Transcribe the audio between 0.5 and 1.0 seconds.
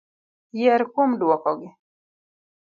Yier